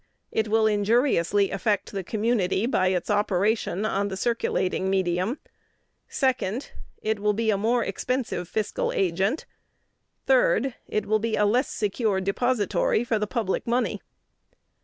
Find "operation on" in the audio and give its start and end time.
3.11-4.07